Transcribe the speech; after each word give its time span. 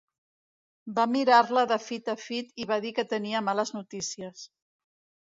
Va 0.99 1.05
mirar-la 1.15 1.67
de 1.73 1.79
fit 1.89 2.11
a 2.15 2.17
fit 2.23 2.59
i 2.65 2.69
va 2.75 2.81
dir 2.89 2.97
que 2.99 3.09
tenia 3.15 3.47
males 3.51 3.77
notícies 3.81 4.47